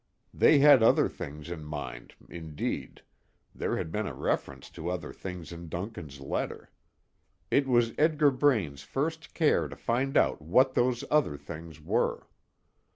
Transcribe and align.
They 0.33 0.57
had 0.57 0.81
other 0.81 1.07
things 1.07 1.51
in 1.51 1.63
mind 1.63 2.15
indeed, 2.27 3.03
there 3.53 3.77
had 3.77 3.91
been 3.91 4.07
a 4.07 4.15
reference 4.15 4.71
to 4.71 4.89
other 4.89 5.13
things 5.13 5.51
in 5.51 5.69
Duncan's 5.69 6.19
letter. 6.19 6.71
It 7.51 7.67
was 7.67 7.93
Edgar 7.99 8.31
Braine's 8.31 8.81
first 8.81 9.35
care 9.35 9.67
to 9.67 9.75
find 9.75 10.17
out 10.17 10.41
what 10.41 10.73
those 10.73 11.03
other 11.11 11.37
things 11.37 11.79
were. 11.79 12.25